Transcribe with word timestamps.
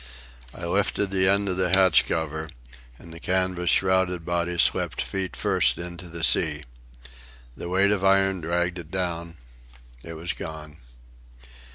I 0.51 0.65
lifted 0.65 1.11
the 1.11 1.29
end 1.29 1.47
of 1.47 1.57
the 1.57 1.69
hatch 1.69 2.07
cover 2.07 2.49
and 2.97 3.13
the 3.13 3.19
canvas 3.19 3.69
shrouded 3.69 4.25
body 4.25 4.57
slipped 4.57 4.99
feet 4.99 5.35
first 5.35 5.77
into 5.77 6.07
the 6.09 6.23
sea. 6.23 6.63
The 7.55 7.69
weight 7.69 7.91
of 7.91 8.03
iron 8.03 8.41
dragged 8.41 8.79
it 8.79 8.89
down. 8.89 9.37
It 10.01 10.13
was 10.13 10.33
gone. 10.33 10.77